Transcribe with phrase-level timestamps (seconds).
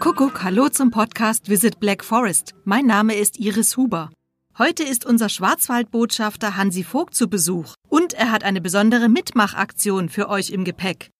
[0.00, 2.54] Kuckuck, hallo zum Podcast Visit Black Forest.
[2.64, 4.08] Mein Name ist Iris Huber.
[4.56, 10.30] Heute ist unser Schwarzwaldbotschafter Hansi Vogt zu Besuch und er hat eine besondere Mitmachaktion für
[10.30, 11.10] euch im Gepäck.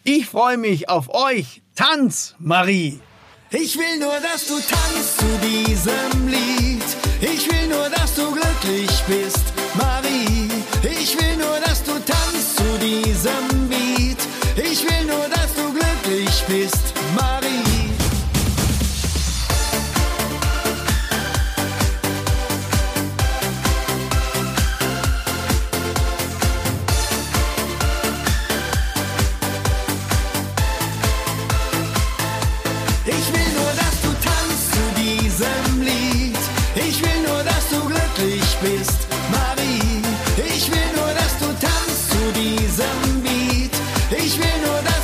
[0.02, 1.60] ich freue mich auf euch.
[1.74, 3.00] Tanz, Marie!
[3.50, 6.86] Ich will nur, dass du tanzt zu diesem Lied.
[7.20, 9.51] Ich will nur, dass du glücklich bist,
[13.22, 14.18] diesem Beat.
[14.56, 17.62] Ich will nur, dass du glücklich bist, Marie.
[33.04, 36.38] Ich will nur, dass du tanzt zu diesem Lied.
[36.74, 40.02] Ich will nur, dass du glücklich bist, Marie.
[40.54, 40.81] Ich will
[44.18, 45.01] Ich will nur, das.